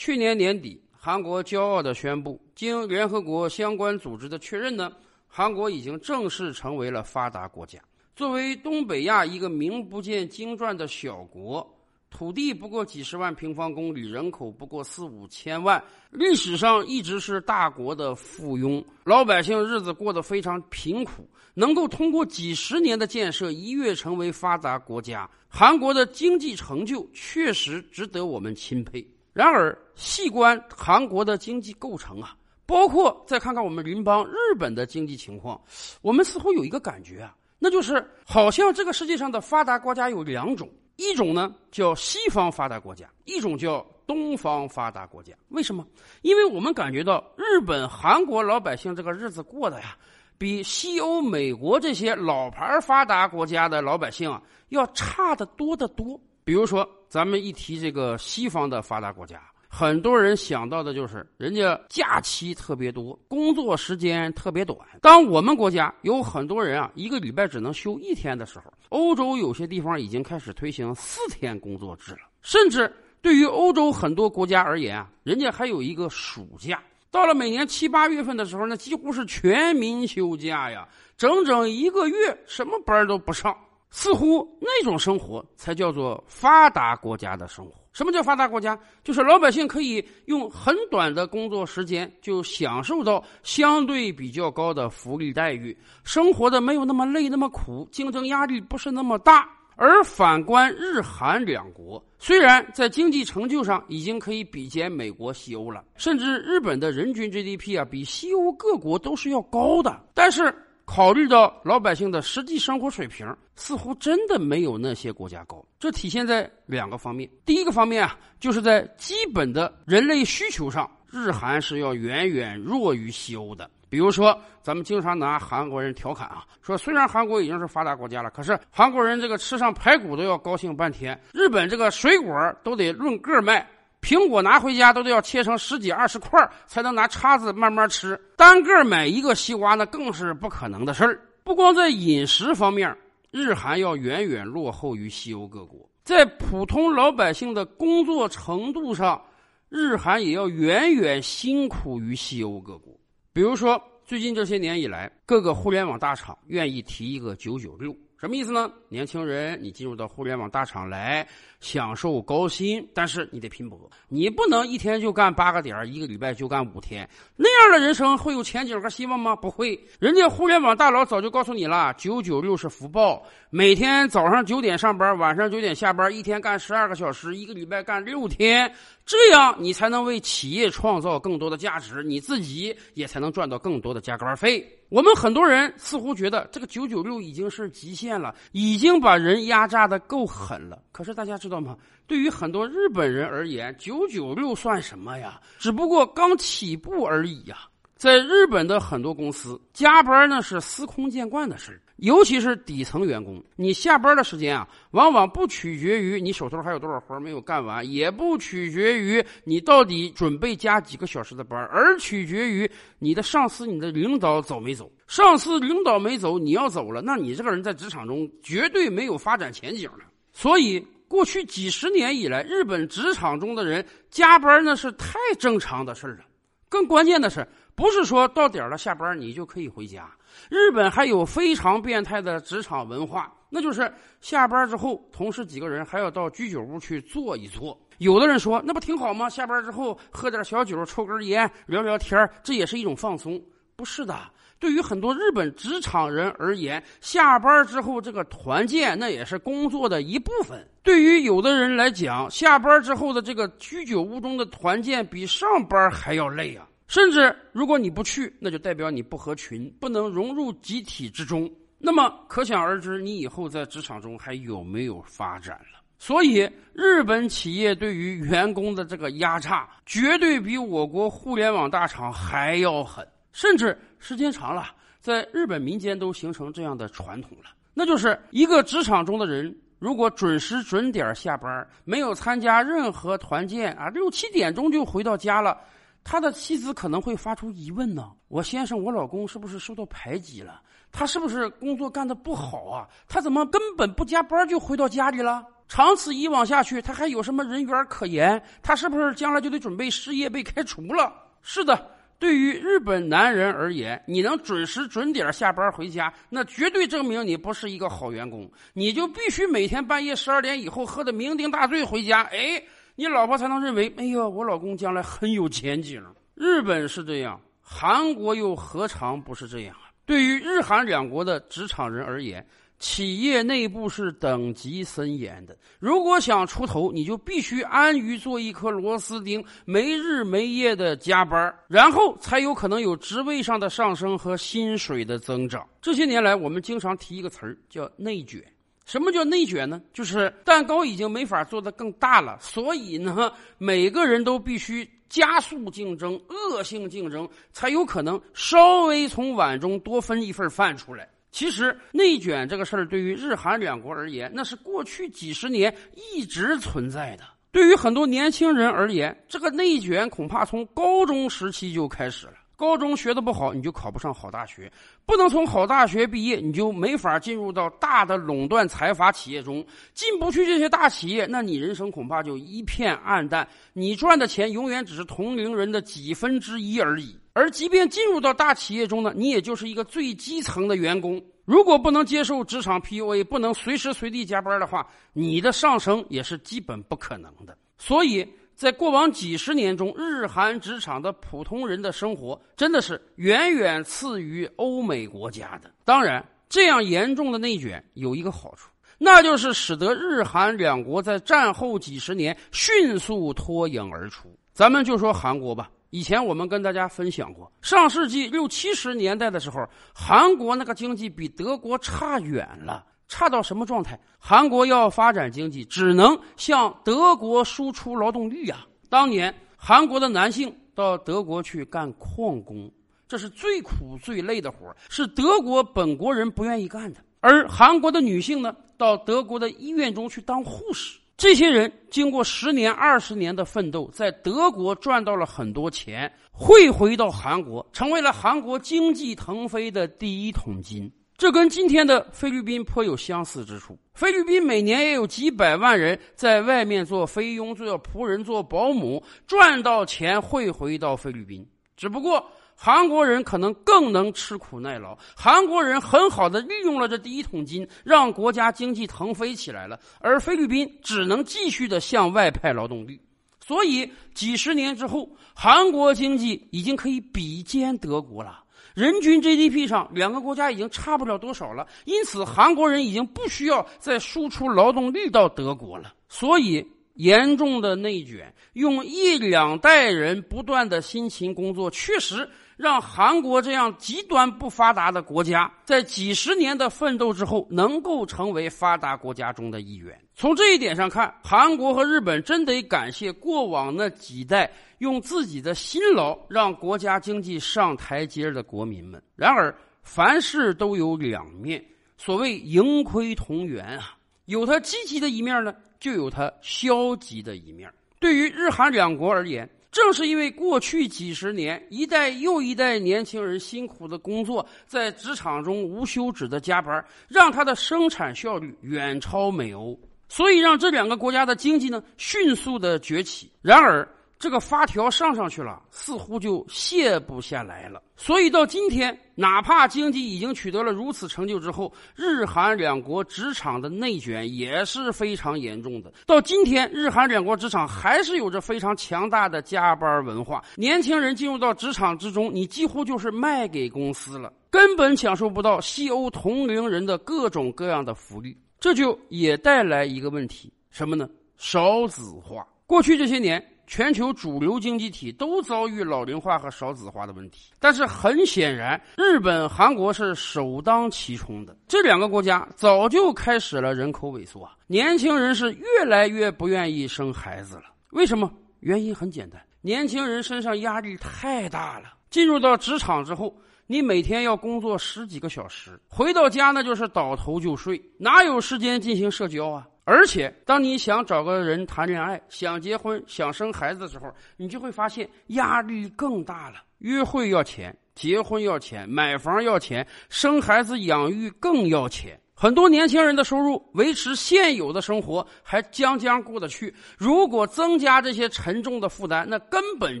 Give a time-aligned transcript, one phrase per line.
[0.00, 4.90] 去年年底，韩国骄傲地宣布，经联合国相关组织的确认呢，
[5.28, 7.78] 韩国已经正式成为了发达国家。
[8.16, 11.70] 作为东北亚一个名不见经传的小国，
[12.08, 21.28] 土地不过几十万平方公里，人口不过四五千万，历史上一直是大国的附庸，老百姓日子过得非常贫苦。
[21.52, 29.06] 能够通过几十年的建设一跃成为发达国家，韩国的经济成就确实值得我们钦佩。
[29.32, 32.34] 然而，细观韩国的经济构成啊，
[32.66, 35.60] 包括再看看我们邻邦日本的经济情况，
[36.02, 45.32] 我们似乎有一个感觉啊，那就是好像这个世界上的发达国家有两种，一种呢叫西方发达国家，一种叫东方发达国家。
[45.50, 45.86] 为什么？
[46.22, 49.96] 因为我们感觉到日本、韩国老百姓这个日子过的呀。
[50.38, 56.18] 比西欧、美国这些老牌发达国家的老百姓啊，要差得多得多。
[56.44, 64.78] 比如说，咱们一提这个西方的发达国家，很多人想到的就是人家假期特别多，工作时间特别短。
[65.00, 72.20] 当我们国家有很多人啊，一个礼拜只能休一天的时候，欧洲有些地方已经开始推行四天工作制了。
[72.42, 76.82] 甚至对于欧洲很多国家而言啊，人家还有一个暑假。
[77.12, 83.56] 到了每年七八月份的时候呢，几乎是全民休假呀，整整一个月什么班都不上，
[83.90, 87.72] 似乎那种生活才叫做发达国家的生活。
[87.92, 88.78] 什么叫发达国家？
[89.02, 99.48] 就是老百姓可以用很短的工作时间就享受到相对比较高的福利待遇，生活的没有那么累那么苦，竞争压力不是那么大。
[99.74, 110.54] 而反观日韩两国，虽然在经济成就上已经可以比肩美国、西欧了，甚至日本的人均 GDP 啊比西欧各国都是要高的，但是
[110.90, 113.24] 考虑到老百姓的实际生活水平，
[113.54, 115.64] 似乎真的没有那些国家高。
[115.78, 123.70] 这体现在两个方面，第一个方面啊，就是在基本的人类需求上，日韩是要远远弱于西欧的。
[123.88, 131.16] 比如说，咱们经常拿韩国人调侃啊，说虽然韩国已经是发达国家了，可是韩国人这个吃上排骨都要高兴半天。
[131.32, 132.34] 日本这个水果
[132.64, 133.64] 都得论个卖，
[134.00, 141.20] 苹果拿回家都得要切成十几二十块才能拿叉子慢慢吃，单个买一个西瓜那更是不可能的事儿。
[141.44, 142.96] 不光在饮食方面，
[143.30, 149.20] 日韩要远远落后于西欧各国，在普通老百姓的工作程度上，
[149.68, 152.98] 日韩也要远远辛苦于西欧各国。
[153.32, 157.94] 比如说，最近这些年以来，各个互联网大厂愿意提一个“九九六”。
[158.18, 158.72] 什么意思呢？
[158.90, 161.26] 年轻人，你进入到互联网大厂来
[161.60, 169.36] 享受高薪，但是你得拼搏，你不能一天就干八个点一个礼拜就干五天，那样的人生会有前景和希望吗？
[169.36, 169.80] 不会。
[170.00, 178.74] 人家互联网大佬早就告诉你了，九九六是福报，每天早上九点上班，晚上九点下班，一天干十二个小时，一个礼拜干六天，
[179.06, 184.66] 这样你才能为企业创造更多的价值，你自己也才能赚到更多的加班费。
[184.88, 190.82] 我们很多人似乎觉得这个九九六已经是极限了，已已经把人压榨的够狠了。
[190.90, 191.76] 可是大家知道吗？
[192.06, 195.38] 对于很多日本人而言，九九六算什么呀？
[195.58, 197.58] 只不过刚起步而已呀。
[197.94, 201.78] 在日本的很多公司，加班呢是司空见惯的事儿。
[202.00, 214.90] 尤其是底层员工，你下班的时间啊，往往不取决于你手头还有多少活没有干完，也不取决于你到底准备加几个小时的班，而取决于你的上司、你的领导走没走。
[215.06, 220.04] 上司、领导没走，你要走了，那你这个人在职场中绝对没有发展前景了。
[220.32, 226.20] 所以，过去几十年以来，日本职场中的人加班那是太正常的事了。
[226.68, 227.46] 更关键的是。
[227.80, 230.06] 不是说到点了下班你就可以回家。
[230.50, 237.80] 日本还有非常变态的职场文化，那就是下班之后，同事几个人还要到居酒屋去坐一坐。
[237.96, 239.30] 有的人说，那不挺好吗？
[239.30, 243.42] 下班之后喝点小酒，抽根烟，聊聊天这也是一种放松。
[243.76, 244.14] 不是的，
[244.58, 250.68] 对于很多日本职场人而言，下班之后这个团建那也是工作的一部分。
[250.82, 256.66] 对于有的人来讲，下班之后的这个居酒屋中的团建比上班还要累啊。
[256.90, 261.48] 甚至，如果你不去，那就代表你不合群，不能融入集体之中。
[261.78, 265.80] 那么，可想而知，你以后在职场中还有没有发展了？
[266.00, 273.06] 所以，日本企业对于员工的这个压榨，绝对比我国互联网大厂还要狠。
[273.30, 285.56] 甚至时间长了，在日本民间都形成这样的传统了，那就是一个职场中的人，如果准时准点下班，没有参加任何团建啊，六七点钟就回到家了。
[286.02, 290.60] 他的妻子可能会发出疑问呢：我先生，我老公是不是受到排挤了？
[290.92, 292.88] 他是不是工作干的不好啊？
[293.06, 295.46] 他怎么根本不加班就回到家里了？
[295.68, 298.42] 长此以往下去，他还有什么人缘可言？
[298.60, 301.12] 他是不是将来就得准备失业被开除了？
[301.42, 301.86] 是的，
[302.18, 308.50] 对于日本男人而言，你能准时准点下班回家，那绝对证明你不是一个好员工。
[308.72, 312.60] 你就必须每天半夜十二点以后喝的酩酊大醉回家，哎，
[313.00, 316.04] 你老婆才能认为，哎呀，我老公将来很有前景。
[316.34, 319.74] 日本是这样，韩国又何尝不是这样？
[320.04, 322.46] 对于日韩两国的职场人而言。
[322.78, 335.66] 企业内部是等级森严的，如果想出头，你就必须安于做一颗螺丝钉，没日没夜的加班，然后才有可能有职位上的上升和薪水的增长。
[335.82, 338.42] 这些年来，我们经常提一个词儿叫内卷。
[338.90, 339.80] 什么叫内卷呢？
[339.92, 351.08] 就是蛋糕已经没法做得更大了，所以呢，每个人都必须加速竞争、恶性竞争，才有可能稍微从碗中多分一份饭出来。
[351.30, 357.22] 其实内卷这个事儿，对于日韩两国而言，那是过去几十年一直存在的。
[357.52, 362.32] 对于很多年轻人而言，这个内卷恐怕从高中时期就开始了。
[362.60, 364.70] 高中学的不好，你就考不上好大学；
[365.06, 369.64] 不能从好大学毕业，你就没法进入到大的垄断财阀企业中。
[369.94, 373.48] 进不去这些大企业，那你人生恐怕就一片暗淡。
[373.72, 377.16] 你赚的钱永远只是同龄人的几分之一而已。
[377.32, 381.18] 而即便进入到大企业中呢，你也就是一个最基层的员工。
[381.46, 387.56] 如果不能接受职场 PUA，不能随时随地加班的话，你的上升也是基本不可能的。
[387.78, 388.28] 所以
[388.60, 395.70] 在过往几十年中，日韩职场的普通人的生活真的是远远次于欧美国家的。
[395.82, 398.68] 当然，这样严重的内卷有一个好处，
[398.98, 404.28] 那就是使得日韩两国在战后几十年迅速脱颖而出。
[404.52, 405.70] 咱们就说韩国吧。
[405.88, 413.98] 以前我们跟大家分享过，上世纪六七十年代的时候，韩国那个经济比德国差远了，差到什么状态？
[414.18, 418.64] 韩国要发展经济，只能向德国输出劳动力呀。
[418.88, 422.70] 当年韩国的男性到德国去干矿工，
[423.08, 427.00] 这是最苦最累的活是德国本国人不愿意干的。
[427.18, 430.98] 而韩国的女性呢，到德国的医院中去当护士。
[431.16, 440.90] 这些人经过十年、二十年的奋斗，在德国赚到了很多钱，汇回到韩国，成为了韩国经济腾飞的第一桶金。
[441.20, 443.78] 这跟今天的菲律宾颇有相似之处。
[443.92, 451.46] 菲律宾每年也有几百万人在外面做菲佣、做仆人、做保姆，赚到钱汇回到菲律宾。
[451.76, 452.26] 只不过。
[452.62, 463.00] 韩国人可能更能吃苦耐劳，韩国人很好的利用了这第一桶金，让国家经济腾飞起来了，而菲律宾只能继续的向外派劳动力。
[463.42, 468.44] 所以几十年之后，韩国经济已经可以比肩德国了，
[468.74, 471.66] 人均 GDP 上两个国家已经差不了多少了。
[471.84, 475.92] 因此，韩国人已经不需要再输出劳动力到德国了。
[476.08, 476.66] 所以，
[477.00, 482.28] 严重的内卷，用一两代人不断的辛勤工作，确实。
[482.56, 489.98] 让韩国这样极端不发达的国家，在几十年的奋斗之后，能够成为发达国家中的一员。
[490.14, 499.02] 从这一点上看，韩国和日本真得感谢过往那几代用自己的辛劳让国家经济上台阶的国民们。
[499.16, 501.64] 然而，凡事都有两面，
[501.96, 503.96] 所谓盈亏同源啊，
[504.30, 507.68] 有它积极的一面呢，就有它消极的一面。
[507.98, 509.48] 对于日韩两国而言。
[509.72, 523.30] 正是因为过去几十年一代又一代年轻人辛苦的工作，在职场中无休止的加班，让它的生产效率远超美欧，所以让这两个国家的经济呢迅速的崛起。
[523.42, 523.88] 然而，
[524.20, 527.82] 这个发条上上去了，似乎就卸不下来了。
[527.96, 535.90] 所以到今天，哪怕经济已经取得了如此成就之后，日韩两国职场的内卷也是非常严重的。
[536.04, 540.44] 到今天，日韩两国职场还是有着非常强大的加班文化。
[540.54, 548.36] 年轻人进入到职场之中，你几乎就是卖给公司了，根本享受不到西欧同龄人的各种各样的福利。
[548.58, 551.08] 这就也带来一个问题，什么呢？
[551.38, 552.46] 少子化。
[552.66, 553.42] 过去这些年。
[553.70, 561.56] 全球主流经济体都遭遇老龄化和少子化的问题，但是很显然，日本、韩国是首当其冲的。
[561.68, 567.62] 这两个国家早就开始了人口萎缩，年轻人是越来越不愿意生孩子了。
[567.90, 568.28] 为什么？
[568.58, 571.94] 原因很简单，年轻人身上压力太大了。
[572.10, 573.32] 进入到职场之后，
[573.68, 579.64] 你每天要工作十几个小时，回到家那就是倒头就睡，哪有时间进行社交啊？
[579.92, 584.06] 而且，当你想找个人谈恋爱、想结婚、想生孩子的时候，
[584.36, 586.62] 你就会发现压力更大了。
[586.78, 592.16] 约会要钱，结婚要钱，买房要钱，生孩子养育更要钱。
[592.34, 600.00] 很多年轻人的收入维持现有的生活还将将过得去，如果增加这些沉重的负担，那根本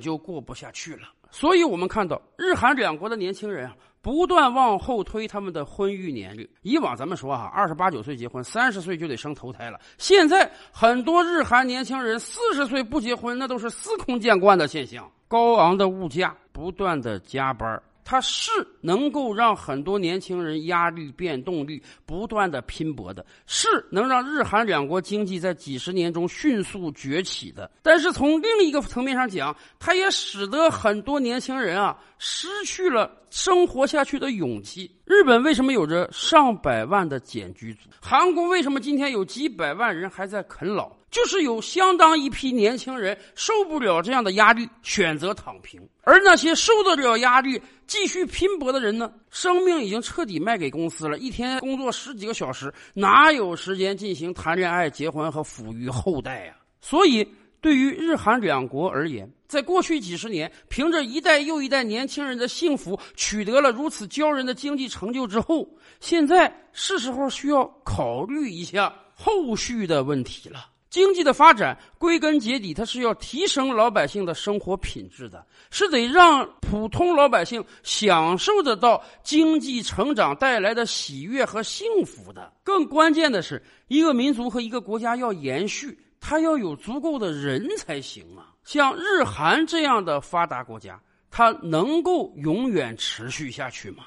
[0.00, 1.08] 就过不下去了。
[1.32, 3.74] 所以，我们看到日韩两国的年轻人啊。
[4.02, 6.48] 不断往后推他们的婚育年龄。
[6.62, 9.78] 以往咱们说哈，二十八九岁结婚，三十岁就得生头胎了。
[9.98, 15.10] 现在很多日韩年轻人四十岁不结婚，那都是司空见惯的现象。
[15.28, 17.80] 高昂的物价，不断的加班。
[18.04, 27.70] 它是能够让很多年轻人压力变动力不断的拼搏的，是能让日韩两国经济在几十年中迅速崛起的。
[27.82, 34.90] 但是从另一个层面上讲，它也使得很多年轻人啊失去了生活下去的勇气。
[35.04, 37.88] 日本为什么有着上百万的简居族？
[38.00, 40.90] 韩国为什么今天有几百万人还在啃老？
[41.10, 56.54] 就是有相当一批年轻人受不了这样的压力，选择躺平；而那些受得了压力、继续拼搏的人呢，生命已经彻底卖给公司了，一天工作十几个小时，哪有时间进行谈恋爱、结婚和抚育后代呀？
[56.80, 57.26] 所以，
[57.60, 70.69] 对于日韩两国而言，在过去几十年，凭着一代又一代年轻人的幸福，取得了如此骄人的经济成就之后，现在是时候需要考虑一下后续的问题了。
[70.90, 82.52] 经济的发展归根结底，它是要提升老百姓的生活品质的，是得让普通老百姓享受得到经济成长带来的喜悦和幸福的。
[82.64, 88.50] 更关键的是，一个民族和一个国家要延续，它要有足够的人才行啊！
[88.64, 94.06] 像日韩这样的发达国家，它能够永远持续下去吗？